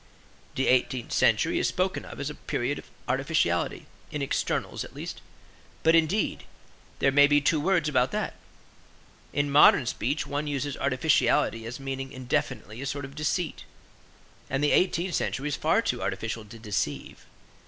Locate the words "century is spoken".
1.13-2.05